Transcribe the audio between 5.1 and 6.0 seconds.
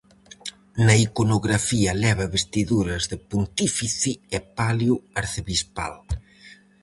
arcebispal.